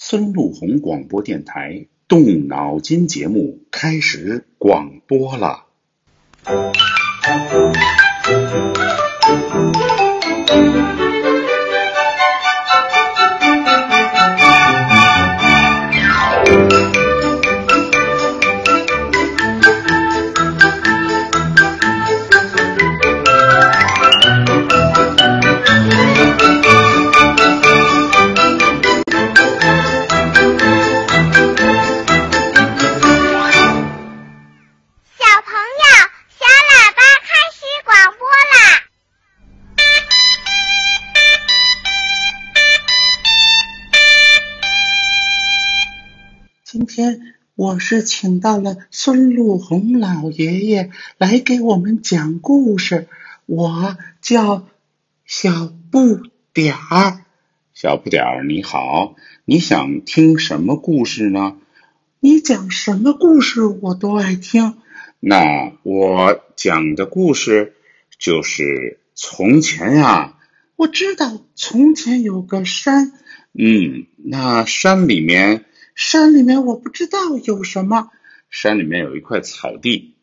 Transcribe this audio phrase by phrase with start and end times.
[0.00, 5.64] 孙路红广播电台动脑筋节目开始广播了。
[46.98, 47.20] 天
[47.54, 53.06] 我是请到了孙路红老爷爷来给我们讲故事，
[53.46, 54.66] 我叫
[55.24, 56.20] 小不
[56.52, 57.20] 点儿。
[57.72, 61.56] 小不点儿你好，你想听什么故事呢？
[62.18, 64.74] 你讲什么故事我都爱听。
[65.20, 67.74] 那我讲的故事
[68.18, 70.36] 就是从前呀、
[70.74, 73.12] 我知道从前有个山，
[73.52, 75.64] 嗯，那山里面，
[75.98, 78.10] 山里面我不知道有什么。
[78.50, 80.14] 山里面有一块草地，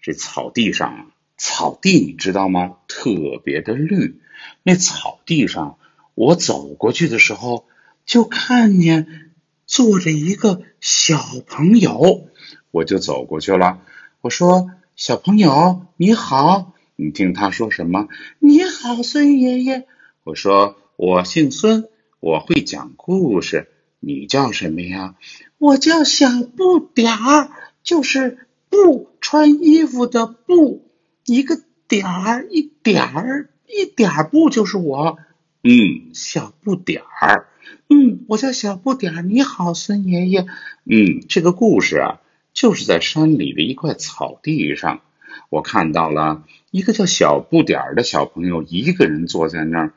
[0.00, 2.76] 这草地上啊，草地你知道吗？
[2.86, 3.10] 特
[3.42, 4.20] 别的绿。
[4.62, 5.76] 那草地上，
[6.14, 7.66] 我走过去的时候，
[8.06, 9.32] 就看见
[9.66, 12.28] 坐着一个小朋友，
[12.70, 13.80] 我就走过去了。
[14.20, 18.06] 我说：“小朋友，你好。”你听他说什么？
[18.38, 19.88] 你好，孙爷爷。
[20.22, 21.88] 我说：“我姓孙，
[22.20, 23.72] 我会讲故事。
[24.06, 25.14] 你叫什么呀？”
[25.58, 27.50] 我叫小不点儿，
[27.82, 30.90] 就是不穿衣服的不，
[31.24, 35.18] 一个点儿一点儿一点儿不就是我。
[35.62, 37.48] 嗯，小不点儿。
[37.88, 39.22] 嗯，我叫小不点儿。
[39.22, 40.46] 你好，孙爷爷。
[40.84, 42.20] 嗯，这个故事啊，
[42.52, 45.00] 就是在山里的一块草地上，
[45.48, 49.92] 我看到了一个叫小不点儿的小朋友，一个人坐在那儿。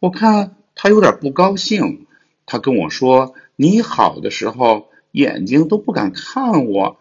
[0.00, 2.06] 我看他有点不高兴，
[2.46, 6.98] 他跟我说：“你好”的时候，眼睛都不敢看我。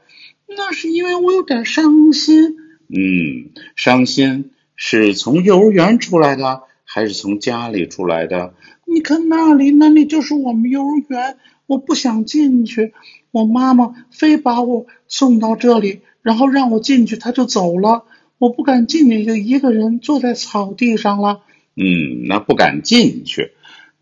[0.48, 2.58] 那是因为我有点伤心。
[2.90, 8.54] 嗯，伤心是从幼儿园出来的，还是从家里出来的？
[8.86, 11.38] 你看那里，那里就是我们幼儿园。
[11.68, 12.92] 我不想进去，
[13.32, 18.04] 我妈妈非把我送到这里，然后让我进去，她就走了。
[18.38, 21.40] 我不敢进去，就一个人坐在草地上了。
[21.78, 23.54] 嗯，那不敢进去。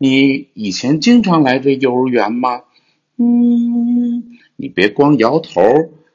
[0.02, 2.62] 你以前经常来这幼儿园吗？
[3.18, 5.60] 嗯，你别光摇头，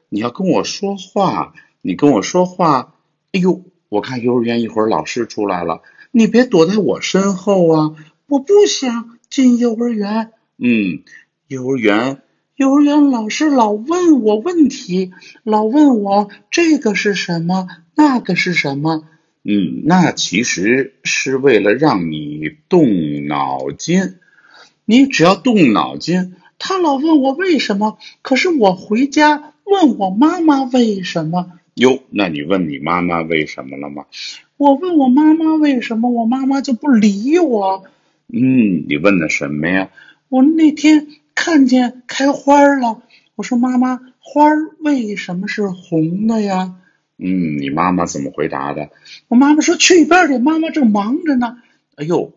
[0.08, 1.54] 你要跟我说话。
[1.82, 2.94] 你跟我说话，
[3.30, 7.94] 哎呦，我看幼儿园一会儿老师出来了，你别躲在我身后啊！
[8.26, 10.32] 我不想进幼儿园。
[10.58, 11.04] 嗯，
[11.46, 12.22] 幼儿园，
[12.56, 15.12] 幼儿园老师老问我问题，
[15.44, 19.04] 老问我这个是什么，那个是什么。
[19.48, 24.16] 嗯，那其实是为了让你动脑筋。
[24.84, 31.52] 你只要动脑筋，他老问我为什么，可是我回家问我妈妈为什么。
[31.74, 34.06] 哟，那你问你妈妈为什么了吗？
[34.56, 37.84] 我问我妈妈为什么，我妈妈就不理我。
[38.32, 39.90] 嗯，你问的什么呀？
[40.28, 43.02] 我那天看见开花了，
[43.36, 44.44] 我说妈妈，花
[44.80, 46.74] 为什么是红的呀？
[47.18, 48.90] 嗯，你妈妈怎么回答的？
[49.28, 51.58] 我妈妈说去一边去，妈妈正忙着呢。
[51.94, 52.32] 哎呦，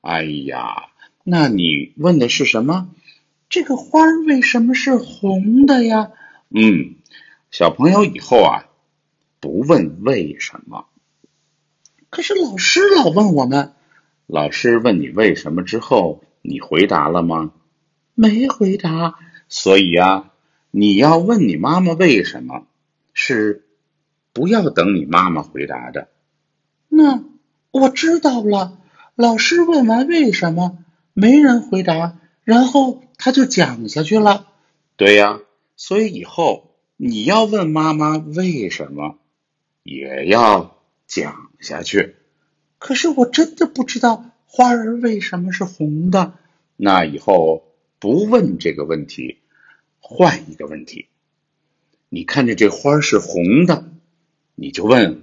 [0.00, 0.88] 哎呀，
[1.22, 2.90] 那你问的是什么？
[3.48, 6.10] 这个花儿为什么是红的呀？
[6.50, 6.96] 嗯，
[7.50, 8.66] 小朋友以后啊，
[9.38, 10.86] 不问为什么。
[12.10, 13.74] 可是老师老问我们，
[14.26, 17.52] 老师问你为什么之后，你回答了吗？
[18.14, 19.14] 没回答。
[19.48, 20.32] 所以啊，
[20.70, 22.66] 你要问你妈妈为什么，
[23.12, 23.63] 是
[24.34, 26.08] 不要等你妈妈回答的。
[26.90, 27.24] 那
[27.70, 28.78] 我知道了。
[29.14, 34.48] 老师问完为什么，没人回答，然后他就讲下去了。
[34.96, 35.40] 对呀，
[35.76, 39.18] 所以以后你要问妈妈为什么，
[39.84, 42.16] 也要讲下去。
[42.78, 46.34] 可是我真的不知道花儿为什么是红的。
[46.76, 49.38] 那以后不问这个问题，
[50.00, 51.06] 换一个问题。
[52.08, 53.88] 你看见这花是红的，
[54.56, 55.22] 你就问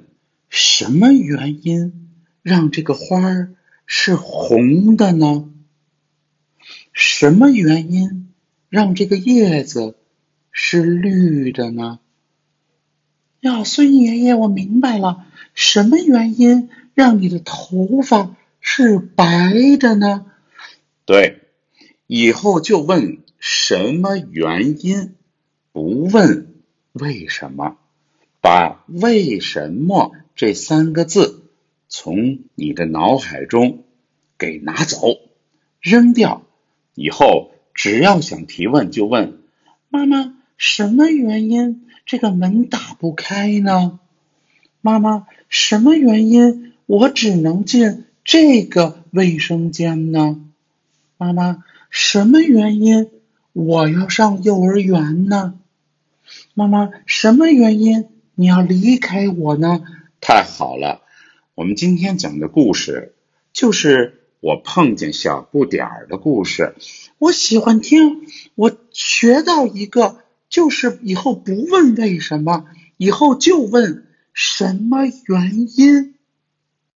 [0.49, 2.09] 什么原因
[2.41, 3.53] 让这个花儿
[3.85, 5.49] 是红的呢？
[6.91, 8.33] 什么原因
[8.69, 9.95] 让这个叶子
[10.51, 11.99] 是绿的呢？
[13.39, 20.25] 呀，孙爷爷，我明白了，什么原因让你的头发是白的呢？
[21.05, 21.41] 对，
[22.05, 25.15] 以后就问什么原因，
[25.71, 26.53] 不问
[26.91, 27.77] 为什么。
[28.41, 31.43] 把“为什么”这三个字
[31.87, 33.83] 从你的脑海中
[34.39, 35.19] 给拿走，
[35.79, 36.41] 扔掉。
[36.95, 39.39] 以后只要想提问，就问
[39.89, 43.99] 妈妈：什么原因这个门打不开呢？
[44.81, 50.43] 妈妈：什么原因我只能进这个卫生间呢？
[51.17, 53.09] 妈妈：什么原因
[53.53, 55.59] 我要上幼儿园呢？
[56.55, 58.07] 妈妈：什么原因？
[58.35, 59.81] 你要离开我呢？
[60.19, 61.01] 太好了，
[61.55, 63.15] 我们今天讲的故事
[63.53, 66.75] 就是我碰见小不点儿的故事。
[67.17, 68.21] 我喜欢听，
[68.55, 72.65] 我学到一个，就是以后不问为什么，
[72.97, 76.15] 以后就问什么原因。